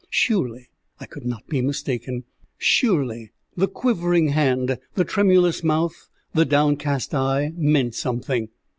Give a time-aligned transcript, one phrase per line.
[0.09, 0.67] Surely
[0.99, 2.23] I could not be mistaken!
[2.57, 8.49] Surely the quivering hand, the tremulous mouth, the downcast eye, meant something!